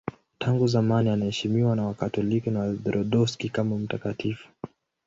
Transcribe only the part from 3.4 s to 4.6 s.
kama mtakatifu.